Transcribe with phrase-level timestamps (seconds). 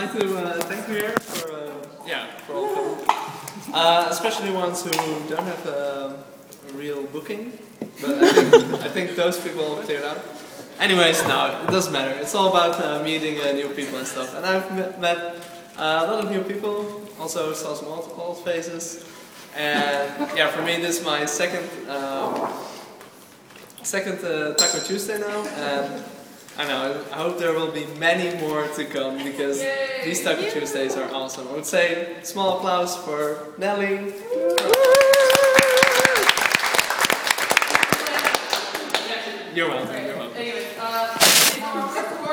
[0.00, 1.72] like to uh, thank you here for uh,
[2.06, 3.16] yeah for all of them.
[3.72, 4.90] Uh, especially ones who
[5.28, 6.16] don't have uh,
[6.68, 7.52] a real booking,
[8.00, 10.18] but I think, I think those people cleared out.
[10.80, 12.10] Anyways, no, it doesn't matter.
[12.18, 14.34] It's all about uh, meeting uh, new people and stuff.
[14.34, 15.18] And I've met, met
[15.78, 17.00] uh, a lot of new people.
[17.20, 19.04] Also saw some old, old faces.
[19.54, 22.50] And yeah, for me, this is my second um,
[23.84, 26.02] second uh, Taco Tuesday now, and
[26.60, 29.64] I know I hope there will be many more to come because
[30.04, 31.48] these Taco Tuesdays are awesome.
[31.48, 34.12] I would say small applause for Nelly.
[39.54, 40.04] You're welcome.
[40.04, 40.36] You're welcome.
[40.78, 41.29] Uh,